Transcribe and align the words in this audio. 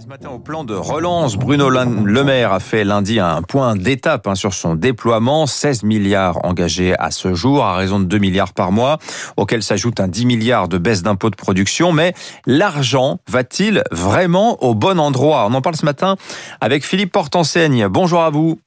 Ce 0.00 0.06
matin 0.06 0.30
au 0.30 0.38
plan 0.38 0.64
de 0.64 0.74
relance, 0.74 1.36
Bruno 1.36 1.68
Le 1.68 2.24
Maire 2.24 2.52
a 2.52 2.60
fait 2.60 2.82
lundi 2.82 3.20
un 3.20 3.42
point 3.42 3.76
d'étape 3.76 4.26
hein, 4.26 4.34
sur 4.34 4.54
son 4.54 4.74
déploiement. 4.74 5.46
16 5.46 5.82
milliards 5.82 6.42
engagés 6.46 6.94
à 6.98 7.10
ce 7.10 7.34
jour 7.34 7.62
à 7.62 7.76
raison 7.76 8.00
de 8.00 8.06
2 8.06 8.16
milliards 8.16 8.54
par 8.54 8.72
mois, 8.72 8.98
auquel 9.36 9.62
s'ajoute 9.62 10.00
un 10.00 10.08
10 10.08 10.24
milliards 10.24 10.68
de 10.68 10.78
baisse 10.78 11.02
d'impôts 11.02 11.28
de 11.28 11.36
production. 11.36 11.92
Mais 11.92 12.14
l'argent 12.46 13.18
va-t-il 13.28 13.82
vraiment 13.90 14.62
au 14.62 14.74
bon 14.74 14.98
endroit? 14.98 15.46
On 15.46 15.52
en 15.52 15.60
parle 15.60 15.76
ce 15.76 15.84
matin 15.84 16.16
avec 16.62 16.82
Philippe 16.82 17.12
Portenseigne. 17.12 17.86
Bonjour 17.88 18.22
à 18.22 18.30
vous. 18.30 18.58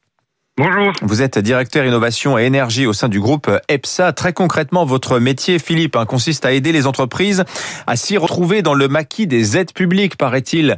Bonjour. 0.59 0.91
Vous 1.03 1.21
êtes 1.21 1.39
directeur 1.39 1.85
innovation 1.85 2.37
et 2.37 2.43
énergie 2.43 2.85
au 2.85 2.91
sein 2.91 3.07
du 3.07 3.21
groupe 3.21 3.49
EPSA. 3.69 4.11
Très 4.11 4.33
concrètement, 4.33 4.83
votre 4.83 5.17
métier, 5.17 5.57
Philippe, 5.57 5.95
hein, 5.95 6.05
consiste 6.05 6.45
à 6.45 6.51
aider 6.51 6.73
les 6.73 6.85
entreprises 6.85 7.45
à 7.87 7.95
s'y 7.95 8.17
retrouver 8.17 8.61
dans 8.61 8.73
le 8.73 8.89
maquis 8.89 9.25
des 9.25 9.55
aides 9.55 9.71
publiques, 9.71 10.17
paraît-il, 10.17 10.77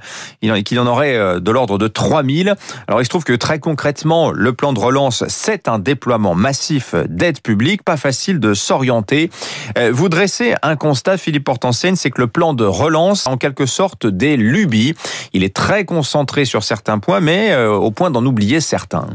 qu'il 0.65 0.79
en 0.79 0.85
aurait 0.85 1.15
euh, 1.15 1.39
de 1.39 1.49
l'ordre 1.49 1.79
de 1.79 1.87
3000. 1.87 2.53
Alors, 2.87 3.01
il 3.01 3.05
se 3.05 3.09
trouve 3.09 3.23
que 3.23 3.33
très 3.33 3.57
concrètement, 3.57 4.29
le 4.29 4.53
plan 4.53 4.71
de 4.71 4.79
relance, 4.79 5.23
c'est 5.29 5.67
un 5.67 5.79
déploiement 5.79 6.35
massif 6.35 6.93
d'aides 7.09 7.41
publiques. 7.41 7.81
Pas 7.81 7.97
facile 7.97 8.39
de 8.39 8.53
s'orienter. 8.53 9.31
Euh, 9.79 9.89
vous 9.91 10.09
dressez 10.09 10.53
un 10.61 10.75
constat, 10.75 11.17
Philippe 11.17 11.45
Portenseigne, 11.45 11.95
c'est 11.95 12.11
que 12.11 12.21
le 12.21 12.27
plan 12.27 12.53
de 12.53 12.65
relance, 12.65 13.25
en 13.25 13.37
quelque 13.37 13.65
sorte, 13.65 14.05
des 14.05 14.37
lubies. 14.37 14.93
Il 15.33 15.43
est 15.43 15.55
très 15.55 15.85
concentré 15.85 16.45
sur 16.45 16.63
certains 16.63 16.99
points, 16.99 17.19
mais 17.19 17.51
euh, 17.51 17.73
au 17.73 17.89
point 17.89 18.11
d'en 18.11 18.23
oublier 18.27 18.61
certains. 18.61 19.07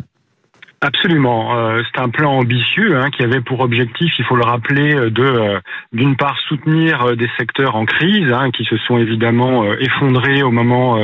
Absolument. 0.86 1.58
Euh, 1.58 1.82
c'est 1.84 2.00
un 2.00 2.10
plan 2.10 2.30
ambitieux 2.38 2.96
hein, 2.96 3.10
qui 3.10 3.24
avait 3.24 3.40
pour 3.40 3.58
objectif, 3.58 4.12
il 4.20 4.24
faut 4.24 4.36
le 4.36 4.44
rappeler, 4.44 4.94
euh, 4.94 5.10
de 5.10 5.24
euh, 5.24 5.58
d'une 5.92 6.14
part 6.14 6.38
soutenir 6.46 7.16
des 7.16 7.28
secteurs 7.36 7.74
en 7.74 7.86
crise, 7.86 8.30
hein, 8.32 8.52
qui 8.52 8.64
se 8.64 8.76
sont 8.76 8.96
évidemment 8.96 9.64
effondrés 9.80 10.44
au 10.44 10.52
moment 10.52 10.98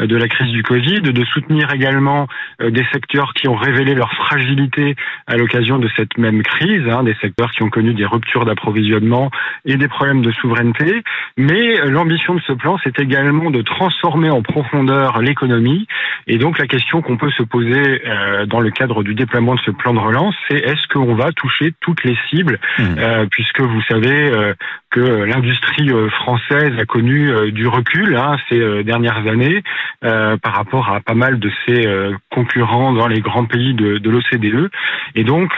de 0.00 0.16
la 0.16 0.26
crise 0.26 0.50
du 0.50 0.64
Covid, 0.64 1.02
de 1.02 1.24
soutenir 1.26 1.72
également 1.72 2.26
des 2.60 2.84
secteurs 2.92 3.32
qui 3.34 3.48
ont 3.48 3.54
révélé 3.54 3.94
leur 3.94 4.12
fragilité 4.14 4.96
à 5.26 5.36
l'occasion 5.36 5.78
de 5.78 5.88
cette 5.96 6.16
même 6.18 6.42
crise, 6.42 6.88
hein, 6.88 7.04
des 7.04 7.14
secteurs 7.20 7.52
qui 7.52 7.62
ont 7.62 7.70
connu 7.70 7.94
des 7.94 8.06
ruptures 8.06 8.44
d'approvisionnement 8.44 9.30
et 9.64 9.76
des 9.76 9.88
problèmes 9.88 10.22
de 10.22 10.32
souveraineté. 10.32 11.02
Mais 11.36 11.76
l'ambition 11.86 12.34
de 12.34 12.40
ce 12.40 12.52
plan, 12.52 12.78
c'est 12.82 12.98
également 12.98 13.50
de 13.50 13.62
transformer 13.62 14.30
en 14.30 14.42
profondeur 14.42 15.20
l'économie. 15.20 15.86
Et 16.26 16.38
donc 16.38 16.58
la 16.58 16.66
question 16.66 17.02
qu'on 17.02 17.16
peut 17.16 17.30
se 17.30 17.42
poser 17.42 18.02
dans 18.46 18.60
le 18.60 18.70
cadre 18.70 19.02
du 19.02 19.14
déploiement 19.28 19.54
de 19.54 19.60
ce 19.60 19.70
plan 19.70 19.92
de 19.92 19.98
relance, 19.98 20.34
c'est 20.48 20.56
est-ce 20.56 20.88
qu'on 20.88 21.14
va 21.14 21.32
toucher 21.32 21.74
toutes 21.80 22.02
les 22.04 22.16
cibles, 22.30 22.58
mmh. 22.78 22.82
euh, 22.98 23.26
puisque 23.30 23.60
vous 23.60 23.82
savez 23.82 24.30
euh, 24.30 24.54
que 24.90 25.00
l'industrie 25.00 25.90
euh, 25.90 26.08
française 26.10 26.72
a 26.78 26.84
connu 26.84 27.30
du 27.52 27.66
recul 27.66 28.16
hein, 28.16 28.36
ces 28.48 28.84
dernières 28.84 29.26
années 29.26 29.62
par 30.00 30.54
rapport 30.54 30.88
à 30.90 31.00
pas 31.00 31.14
mal 31.14 31.38
de 31.38 31.50
ses 31.66 31.86
concurrents 32.30 32.92
dans 32.92 33.06
les 33.06 33.20
grands 33.20 33.44
pays 33.44 33.74
de, 33.74 33.98
de 33.98 34.10
l'OCDE. 34.10 34.70
Et 35.14 35.24
donc, 35.24 35.50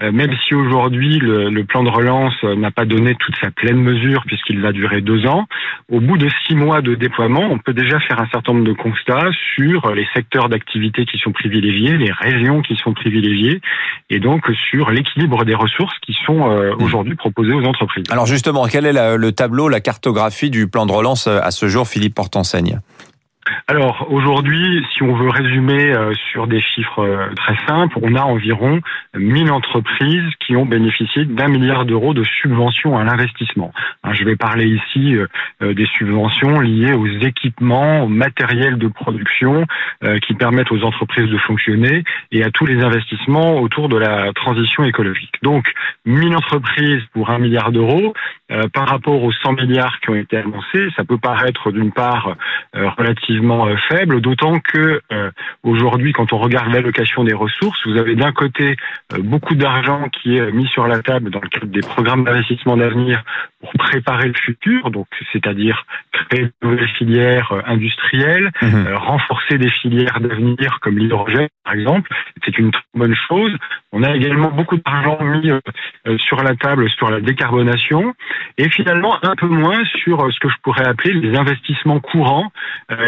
même 0.00 0.34
si 0.46 0.54
aujourd'hui 0.54 1.18
le, 1.18 1.50
le, 1.50 1.64
plan 1.64 1.82
de 1.82 1.90
relance 1.90 2.42
n'a 2.42 2.70
pas 2.70 2.84
donné 2.84 3.14
toute 3.14 3.36
sa 3.40 3.50
pleine 3.50 3.80
mesure, 3.80 4.24
puisqu'il 4.26 4.60
va 4.60 4.72
durer 4.72 5.00
deux 5.00 5.26
ans, 5.26 5.46
au 5.90 6.00
bout 6.00 6.18
de 6.18 6.28
six 6.46 6.54
mois 6.54 6.82
de 6.82 6.94
déploiement, 6.94 7.48
on 7.50 7.58
peut 7.58 7.74
déjà 7.74 8.00
faire 8.00 8.20
un 8.20 8.28
certain 8.28 8.52
nombre 8.52 8.66
de 8.66 8.72
constats 8.72 9.30
sur 9.54 9.94
les 9.94 10.06
secteurs 10.14 10.48
d'activité 10.48 11.04
qui 11.04 11.18
sont 11.18 11.32
privilégiés, 11.32 11.96
les 11.96 12.12
régions 12.12 12.62
qui 12.62 12.76
sont 12.76 12.92
privilégiés 12.92 13.60
et 14.10 14.20
donc 14.20 14.50
sur 14.70 14.90
l'équilibre 14.90 15.44
des 15.44 15.54
ressources 15.54 15.98
qui 16.00 16.16
sont 16.24 16.50
euh, 16.50 16.72
mmh. 16.72 16.82
aujourd'hui 16.82 17.14
proposées 17.14 17.52
aux 17.52 17.64
entreprises. 17.64 18.04
Alors 18.10 18.26
justement, 18.26 18.57
quel 18.66 18.86
est 18.86 19.16
le 19.16 19.32
tableau, 19.32 19.68
la 19.68 19.80
cartographie 19.80 20.50
du 20.50 20.68
plan 20.68 20.86
de 20.86 20.92
relance 20.92 21.26
euh, 21.26 21.40
à 21.42 21.50
ce 21.50 21.68
jour, 21.68 21.86
Philippe 21.86 22.14
Portenseigne 22.14 22.80
alors 23.66 24.06
aujourd'hui, 24.10 24.84
si 24.92 25.02
on 25.02 25.14
veut 25.14 25.28
résumer 25.28 25.94
euh, 25.94 26.12
sur 26.30 26.46
des 26.46 26.60
chiffres 26.60 27.00
euh, 27.00 27.34
très 27.36 27.56
simples, 27.66 27.98
on 28.02 28.14
a 28.14 28.22
environ 28.22 28.80
1000 29.14 29.50
entreprises 29.50 30.30
qui 30.40 30.56
ont 30.56 30.66
bénéficié 30.66 31.24
d'un 31.24 31.48
milliard 31.48 31.84
d'euros 31.84 32.14
de 32.14 32.24
subventions 32.24 32.96
à 32.98 33.04
l'investissement. 33.04 33.72
Hein, 34.04 34.12
je 34.14 34.24
vais 34.24 34.36
parler 34.36 34.66
ici 34.66 35.16
euh, 35.16 35.74
des 35.74 35.86
subventions 35.86 36.60
liées 36.60 36.92
aux 36.92 37.06
équipements, 37.06 38.04
au 38.04 38.08
matériel 38.08 38.78
de 38.78 38.88
production 38.88 39.64
qui 40.26 40.34
permettent 40.34 40.70
aux 40.70 40.82
entreprises 40.84 41.28
de 41.28 41.38
fonctionner 41.38 42.04
et 42.30 42.44
à 42.44 42.50
tous 42.50 42.66
les 42.66 42.82
investissements 42.82 43.60
autour 43.60 43.88
de 43.88 43.96
la 43.96 44.32
transition 44.32 44.84
écologique. 44.84 45.34
Donc 45.42 45.66
1000 46.06 46.36
entreprises 46.36 47.02
pour 47.12 47.30
un 47.30 47.38
milliard 47.38 47.72
d'euros 47.72 48.14
par 48.72 48.88
rapport 48.88 49.22
aux 49.22 49.32
100 49.32 49.54
milliards 49.54 49.98
qui 50.00 50.10
ont 50.10 50.14
été 50.14 50.36
annoncés, 50.36 50.88
ça 50.96 51.04
peut 51.04 51.18
paraître 51.18 51.72
d'une 51.72 51.92
part 51.92 52.36
relativement 52.72 53.37
euh, 53.40 53.76
faible, 53.88 54.20
d'autant 54.20 54.60
que 54.60 55.00
euh, 55.12 55.30
aujourd'hui, 55.62 56.12
quand 56.12 56.32
on 56.32 56.38
regarde 56.38 56.72
l'allocation 56.72 57.24
des 57.24 57.34
ressources, 57.34 57.86
vous 57.86 57.96
avez 57.96 58.14
d'un 58.14 58.32
côté 58.32 58.76
euh, 59.12 59.18
beaucoup 59.22 59.54
d'argent 59.54 60.08
qui 60.08 60.36
est 60.36 60.52
mis 60.52 60.66
sur 60.66 60.86
la 60.86 61.00
table 61.02 61.30
dans 61.30 61.40
le 61.40 61.48
cadre 61.48 61.66
des 61.66 61.80
programmes 61.80 62.24
d'investissement 62.24 62.76
d'avenir 62.76 63.22
pour 63.60 63.72
préparer 63.72 64.28
le 64.28 64.34
futur, 64.34 64.90
donc 64.90 65.06
c'est-à-dire 65.32 65.84
créer 66.12 66.44
de 66.44 66.52
nouvelles 66.62 66.88
filières 66.90 67.52
industrielles, 67.66 68.50
mmh. 68.62 68.94
renforcer 68.94 69.58
des 69.58 69.70
filières 69.70 70.20
d'avenir 70.20 70.78
comme 70.80 70.98
l'hydrogène 70.98 71.48
par 71.64 71.74
exemple, 71.74 72.10
c'est 72.44 72.56
une 72.56 72.70
très 72.70 72.82
bonne 72.94 73.14
chose. 73.28 73.54
On 73.92 74.02
a 74.02 74.14
également 74.16 74.50
beaucoup 74.50 74.78
d'argent 74.78 75.18
mis 75.22 75.50
sur 76.18 76.42
la 76.42 76.54
table 76.54 76.88
sur 76.88 77.10
la 77.10 77.20
décarbonation 77.20 78.14
et 78.56 78.70
finalement 78.70 79.22
un 79.22 79.36
peu 79.36 79.48
moins 79.48 79.84
sur 79.84 80.32
ce 80.32 80.40
que 80.40 80.48
je 80.48 80.54
pourrais 80.62 80.86
appeler 80.86 81.12
les 81.12 81.36
investissements 81.36 82.00
courants, 82.00 82.50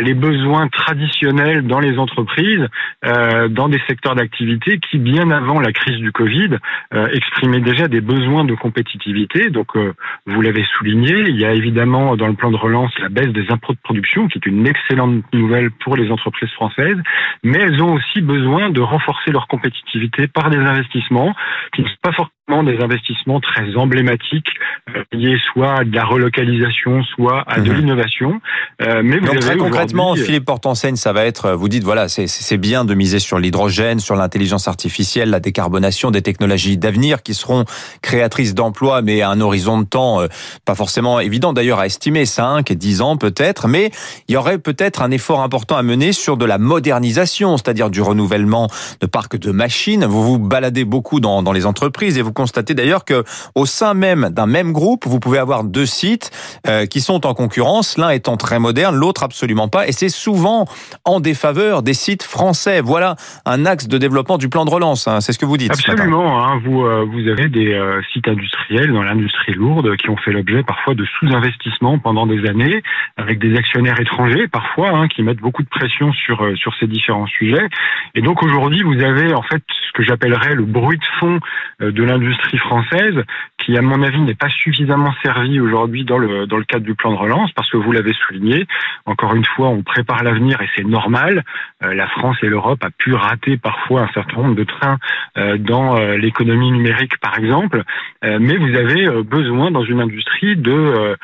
les 0.03 0.10
besoins 0.15 0.69
traditionnels 0.69 1.67
dans 1.67 1.81
les 1.81 1.99
entreprises, 1.99 2.67
euh, 3.05 3.49
dans 3.49 3.69
des 3.69 3.81
secteurs 3.89 4.15
d'activité 4.15 4.79
qui, 4.79 4.99
bien 4.99 5.31
avant 5.31 5.61
la 5.61 5.73
crise 5.73 5.99
du 5.99 6.13
Covid, 6.13 6.57
euh, 6.95 7.09
exprimaient 7.13 7.61
déjà 7.61 7.89
des 7.89 8.01
besoins 8.01 8.45
de 8.45 8.55
compétitivité. 8.55 9.51
Donc, 9.51 9.77
euh, 9.77 9.93
vous 10.27 10.41
l'avez 10.41 10.65
souligné, 10.77 11.29
il 11.29 11.39
y 11.39 11.45
a 11.45 11.53
évidemment 11.53 12.17
dans 12.17 12.29
le 12.29 12.35
plan 12.35 12.51
de 12.51 12.57
relance 12.57 12.93
la 12.99 13.09
baisse 13.09 13.33
des 13.33 13.51
impôts 13.51 13.73
de 13.73 13.81
production, 13.83 14.29
qui 14.29 14.39
est 14.39 14.47
une 14.47 14.67
excellente 14.67 15.25
nouvelle 15.33 15.71
pour 15.71 15.97
les 15.97 16.11
entreprises 16.11 16.51
françaises, 16.51 16.99
mais 17.43 17.59
elles 17.59 17.83
ont 17.83 17.95
aussi 17.95 18.21
besoin 18.21 18.71
de 18.71 18.81
renforcer 18.81 19.31
leur 19.31 19.47
compétitivité 19.49 20.27
par 20.27 20.51
des 20.51 20.59
investissements 20.59 21.35
qui 21.75 21.83
ne 21.83 21.89
sont 21.89 21.95
pas 22.03 22.13
forcément 22.13 22.40
des 22.63 22.79
investissements 22.83 23.41
très 23.41 23.77
emblématiques 23.77 24.49
euh, 24.95 25.03
liés 25.13 25.39
soit 25.53 25.81
à 25.81 25.85
de 25.85 25.95
la 25.95 26.05
relocalisation, 26.05 27.03
soit 27.05 27.45
à 27.47 27.61
de 27.61 27.71
mhm. 27.71 27.77
l'innovation. 27.79 28.41
Euh, 28.83 29.03
mais 29.05 29.21
Donc 29.21 29.39
très 29.39 29.57
concrètement, 29.57 30.15
Philippe 30.15 30.45
Portenseigne, 30.45 30.97
ça 30.97 31.13
va 31.13 31.25
être, 31.25 31.53
vous 31.53 31.69
dites 31.69 31.85
voilà, 31.85 32.09
c'est 32.09 32.59
bien 32.59 32.85
de 32.85 32.95
miser 32.95 33.19
sur 33.19 33.39
l'hydrogène, 33.39 34.01
sur 34.01 34.17
l'intelligence 34.17 34.69
artificielle, 34.69 35.31
la 35.31 35.41
décarbonation, 35.41 36.11
des 36.11 36.23
technologies 36.23 36.77
d'avenir 36.77 37.23
qui 37.23 37.35
seront 37.35 37.65
créatrices 38.03 38.55
d'emplois, 38.55 39.03
mais 39.03 39.23
à 39.23 39.31
un 39.31 39.41
horizon 39.41 39.81
de 39.81 39.87
temps 39.87 40.21
euh, 40.21 40.29
pas 40.65 40.75
forcément 40.75 41.21
évident 41.21 41.53
d'ailleurs 41.53 41.79
à 41.79 41.87
estimer, 41.87 42.27
5 42.27 42.71
et 42.71 42.75
10 42.75 43.01
ans 43.01 43.17
peut-être, 43.17 43.69
mais 43.69 43.91
il 44.29 44.35
y 44.35 44.37
aurait 44.37 44.59
peut-être 44.59 45.03
un 45.03 45.11
effort 45.11 45.41
important 45.41 45.77
à 45.77 45.83
mener 45.83 46.13
sur 46.13 46.37
de 46.37 46.45
la 46.45 46.59
modernisation, 46.59 47.57
c'est-à-dire 47.57 47.91
du 47.91 48.03
renouvellement 48.03 48.69
de 49.01 49.07
parcs 49.07 49.39
de 49.39 49.51
machines. 49.51 50.05
Vous 50.05 50.23
vous 50.23 50.39
baladez 50.39 50.85
beaucoup 50.85 51.21
dans, 51.21 51.43
dans 51.43 51.53
les 51.53 51.67
entreprises 51.67 52.19
et 52.19 52.23
vous 52.23 52.33
constatez 52.41 52.73
d'ailleurs 52.73 53.05
que 53.05 53.23
au 53.55 53.67
sein 53.67 53.93
même 53.93 54.31
d'un 54.31 54.47
même 54.47 54.73
groupe, 54.73 55.05
vous 55.07 55.21
pouvez 55.21 55.39
avoir 55.39 55.63
deux 55.63 55.85
sites 55.85 56.31
euh, 56.67 56.87
qui 56.87 57.03
sont 57.03 57.27
en 57.27 57.35
concurrence, 57.35 57.99
l'un 57.99 58.09
étant 58.11 58.39
très 58.39 58.59
moderne, 58.59 58.97
l'autre 58.97 59.23
absolument 59.23 59.69
pas, 59.69 59.87
et 59.87 59.93
c'est 59.93 60.09
souvent 60.09 60.65
en 61.05 61.21
défaveur 61.21 61.83
des 61.83 61.93
sites 61.93 62.23
français. 62.23 62.81
Voilà 62.81 63.17
un 63.45 63.67
axe 63.67 63.89
de 63.89 63.99
développement 63.99 64.39
du 64.39 64.49
plan 64.49 64.65
de 64.65 64.71
relance. 64.71 65.07
Hein. 65.07 65.21
C'est 65.21 65.33
ce 65.33 65.39
que 65.39 65.45
vous 65.45 65.59
dites. 65.59 65.73
Absolument. 65.73 66.43
Hein. 66.43 66.61
vous 66.65 66.81
euh, 66.83 67.05
vous 67.13 67.29
avez 67.29 67.49
des 67.49 67.75
euh, 67.75 68.01
sites 68.13 68.27
industriels 68.27 68.91
dans 68.91 69.03
l'industrie 69.03 69.53
lourde 69.53 69.97
qui 69.97 70.09
ont 70.09 70.17
fait 70.17 70.33
l'objet 70.33 70.63
parfois 70.63 70.95
de 70.95 71.05
sous-investissements 71.05 71.99
pendant 71.99 72.27
des 72.27 72.49
années, 72.49 72.83
avec 73.19 73.39
des 73.39 73.55
actionnaires 73.55 74.01
étrangers 74.01 74.49
parfois 74.49 74.91
hein, 74.91 75.09
qui 75.09 75.23
mettent 75.23 75.41
beaucoup 75.41 75.63
de 75.63 75.69
pression 75.69 76.11
sur 76.13 76.39
sur 76.57 76.73
ces 76.81 76.87
différents 76.87 77.27
sujets. 77.27 77.69
Et 78.15 78.23
donc 78.23 78.43
aujourd'hui, 78.43 78.83
vous 78.83 79.03
avez 79.03 79.35
en 79.35 79.43
fait 79.43 79.63
ce 79.69 79.93
que 79.93 80.03
j'appellerais 80.03 80.55
le 80.55 80.65
bruit 80.65 80.97
de 80.97 81.11
fond 81.19 81.39
de 81.81 82.03
l'industrie 82.03 82.30
l'industrie 82.31 82.59
française 82.59 83.25
qui, 83.59 83.77
à 83.77 83.83
mon 83.83 84.03
avis, 84.03 84.21
n'est 84.21 84.35
pas 84.35 84.49
suffisamment 84.49 85.13
servie 85.23 85.61
aujourd'hui 85.61 86.05
dans 86.05 86.19
le, 86.19 86.47
dans 86.47 86.57
le 86.57 86.65
cadre 86.65 86.85
du 86.85 86.95
plan 86.95 87.13
de 87.13 87.17
relance, 87.17 87.51
parce 87.53 87.71
que 87.71 87.77
vous 87.77 87.93
l'avez 87.93 88.13
souligné, 88.13 88.67
encore 89.07 89.35
une 89.35 89.45
fois, 89.45 89.69
on 89.69 89.83
prépare 89.83 90.23
l'avenir 90.23 90.61
et 90.63 90.69
c'est 90.77 90.85
normal. 90.85 91.45
Euh, 91.83 91.95
la 91.95 92.07
France 92.07 92.37
et 92.43 92.49
l'Europe 92.49 92.83
a 92.85 92.91
pu 92.91 93.15
rater 93.15 93.57
parfois 93.57 94.03
un 94.03 94.09
certain 94.13 94.43
nombre 94.43 94.55
de 94.55 94.65
trains 94.65 94.99
euh, 95.37 95.59
dans 95.59 95.97
euh, 95.97 96.17
l'économie 96.17 96.71
numérique, 96.71 97.19
par 97.19 97.39
exemple, 97.39 97.83
mais 98.23 98.57
vous 98.57 98.75
avez 98.77 99.09
besoin 99.23 99.71
dans 99.71 99.83
une 99.83 100.01
industrie 100.01 100.57
de 100.57 101.17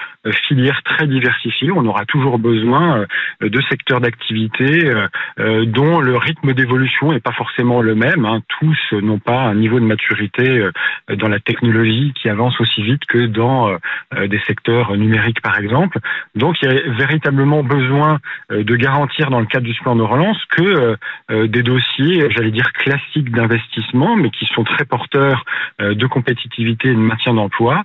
filières 0.46 0.82
très 0.82 1.06
diversifiées. 1.06 1.70
On 1.70 1.84
aura 1.84 2.06
toujours 2.06 2.38
besoin 2.38 3.04
de 3.40 3.60
secteurs 3.68 4.00
d'activité 4.00 4.92
dont 5.38 6.00
le 6.00 6.16
rythme 6.16 6.54
d'évolution 6.54 7.12
n'est 7.12 7.20
pas 7.20 7.32
forcément 7.32 7.82
le 7.82 7.94
même. 7.94 8.24
Hein. 8.24 8.40
Tous 8.58 8.78
n'ont 8.92 9.18
pas 9.18 9.42
un 9.42 9.54
niveau 9.54 9.78
de 9.78 9.84
maturité 9.84 10.66
dans 11.08 11.28
la 11.28 11.40
technologie 11.40 12.12
qui 12.14 12.28
avance 12.28 12.60
aussi 12.60 12.82
vite 12.82 13.04
que 13.06 13.26
dans 13.26 13.76
des 14.16 14.38
secteurs 14.40 14.96
numériques 14.96 15.40
par 15.40 15.58
exemple. 15.58 15.98
Donc 16.34 16.56
il 16.62 16.70
y 16.70 16.76
a 16.76 16.90
véritablement 16.92 17.62
besoin 17.62 18.18
de 18.50 18.76
garantir 18.76 19.30
dans 19.30 19.40
le 19.40 19.46
cadre 19.46 19.66
du 19.66 19.74
plan 19.74 19.96
de 19.96 20.02
relance 20.02 20.38
que 20.50 20.96
des 21.46 21.62
dossiers, 21.62 22.28
j'allais 22.30 22.50
dire 22.50 22.72
classiques 22.72 23.30
d'investissement, 23.30 24.16
mais 24.16 24.30
qui 24.30 24.46
sont 24.46 24.64
très 24.64 24.84
porteurs 24.84 25.44
de 25.80 26.06
compétitivité 26.06 26.88
et 26.88 26.94
de 26.94 26.98
maintien 26.98 27.34
d'emploi, 27.34 27.84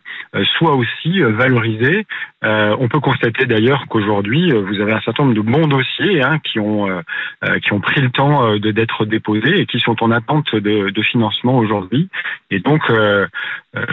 soient 0.57 0.75
aussi 0.75 1.21
valorisés. 1.21 2.05
On 2.43 2.87
peut 2.87 2.99
constater 2.99 3.45
d'ailleurs 3.45 3.85
qu'aujourd'hui, 3.87 4.51
vous 4.51 4.79
avez 4.79 4.93
un 4.93 5.01
certain 5.01 5.23
nombre 5.23 5.35
de 5.35 5.41
bons 5.41 5.67
dossiers 5.67 6.21
hein, 6.21 6.39
qui 6.43 6.59
ont 6.59 6.87
qui 7.63 7.73
ont 7.73 7.79
pris 7.79 8.01
le 8.01 8.09
temps 8.09 8.57
d'être 8.57 9.05
déposés 9.05 9.61
et 9.61 9.65
qui 9.65 9.79
sont 9.79 10.01
en 10.03 10.11
attente 10.11 10.55
de, 10.55 10.89
de 10.89 11.01
financement 11.01 11.57
aujourd'hui. 11.57 12.09
Et 12.49 12.59
donc, 12.59 12.81
euh, 12.91 13.27
euh, 13.75 13.85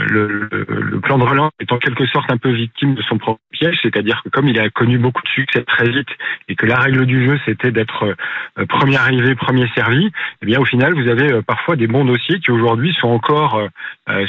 le, 0.50 1.00
plan 1.00 1.18
de 1.18 1.24
relance 1.24 1.52
est 1.60 1.72
en 1.72 1.78
quelque 1.78 2.04
sorte 2.06 2.30
un 2.30 2.36
peu 2.36 2.50
victime 2.50 2.94
de 2.94 3.02
son 3.02 3.18
propre 3.18 3.40
piège, 3.52 3.78
c'est-à-dire 3.82 4.20
que 4.24 4.28
comme 4.28 4.48
il 4.48 4.58
a 4.58 4.68
connu 4.70 4.98
beaucoup 4.98 5.22
de 5.22 5.28
succès 5.28 5.62
très 5.62 5.88
vite 5.88 6.08
et 6.48 6.56
que 6.56 6.66
la 6.66 6.76
règle 6.76 7.06
du 7.06 7.24
jeu 7.24 7.38
c'était 7.46 7.70
d'être 7.70 8.14
euh, 8.58 8.66
premier 8.66 8.96
arrivé, 8.96 9.34
premier 9.36 9.68
servi, 9.74 10.10
eh 10.42 10.46
bien 10.46 10.58
au 10.60 10.64
final 10.64 10.94
vous 10.94 11.08
avez 11.08 11.40
parfois 11.42 11.76
des 11.76 11.86
bons 11.86 12.04
dossiers 12.04 12.40
qui 12.40 12.50
aujourd'hui 12.50 12.92
sont 13.00 13.08
encore 13.08 13.60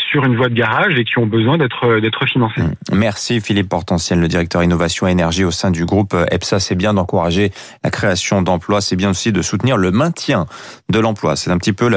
sur 0.10 0.26
une 0.26 0.36
voie 0.36 0.50
de 0.50 0.54
garage 0.54 0.98
et 0.98 1.06
qui 1.06 1.18
ont 1.18 1.26
besoin 1.26 1.58
d'être 1.58 2.26
financés. 2.28 2.62
Mmh. 2.62 2.96
Merci 2.96 3.42
Philippe 3.42 3.70
Portanciel, 3.70 4.20
le 4.20 4.28
directeur 4.28 4.62
innovation 4.62 5.08
et 5.08 5.12
énergie 5.12 5.44
au 5.44 5.52
sein 5.52 5.72
du 5.72 5.86
groupe 5.86 6.16
EPSA. 6.32 6.60
C'est 6.60 6.76
bien 6.76 6.94
d'encourager 6.94 7.52
la 7.84 7.90
création 7.90 8.42
d'emplois, 8.42 8.82
c'est 8.82 8.96
bien 8.96 9.10
aussi 9.10 9.32
de 9.32 9.42
soutenir 9.42 9.78
le 9.78 9.92
maintien 9.92 10.46
de 10.90 11.00
l'emploi. 11.00 11.36
C'est 11.36 11.52
un 11.52 11.58
petit 11.58 11.74
peu 11.74 11.90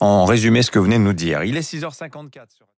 en 0.00 0.24
résumé 0.24 0.62
ce 0.62 0.70
que 0.70 0.78
vous 0.78 0.86
venez 0.86 0.98
de 0.98 1.04
nous 1.04 1.12
dire. 1.12 1.44
Il 1.44 1.56
est 1.56 1.62
6h54. 2.16 2.66